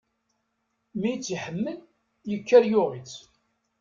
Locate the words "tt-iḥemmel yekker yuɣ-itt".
1.17-3.15